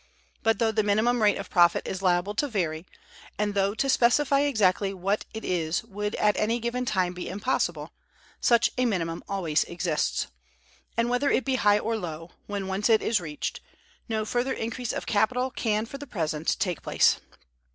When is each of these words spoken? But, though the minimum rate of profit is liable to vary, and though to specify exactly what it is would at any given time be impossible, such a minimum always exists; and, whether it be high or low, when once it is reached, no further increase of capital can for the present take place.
But, 0.41 0.57
though 0.57 0.71
the 0.71 0.81
minimum 0.81 1.21
rate 1.21 1.37
of 1.37 1.51
profit 1.51 1.87
is 1.87 2.01
liable 2.01 2.33
to 2.33 2.47
vary, 2.47 2.87
and 3.37 3.53
though 3.53 3.75
to 3.75 3.87
specify 3.87 4.39
exactly 4.39 4.95
what 4.95 5.25
it 5.31 5.45
is 5.45 5.83
would 5.83 6.15
at 6.15 6.35
any 6.37 6.59
given 6.59 6.85
time 6.85 7.13
be 7.13 7.29
impossible, 7.29 7.93
such 8.39 8.71
a 8.79 8.85
minimum 8.85 9.23
always 9.29 9.63
exists; 9.65 10.25
and, 10.97 11.07
whether 11.11 11.29
it 11.29 11.45
be 11.45 11.53
high 11.57 11.77
or 11.77 11.97
low, 11.97 12.31
when 12.47 12.65
once 12.65 12.89
it 12.89 13.03
is 13.03 13.21
reached, 13.21 13.61
no 14.09 14.25
further 14.25 14.53
increase 14.53 14.91
of 14.91 15.05
capital 15.05 15.51
can 15.51 15.85
for 15.85 15.99
the 15.99 16.07
present 16.07 16.57
take 16.59 16.81
place. 16.81 17.17